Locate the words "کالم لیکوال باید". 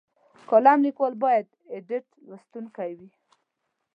0.49-1.47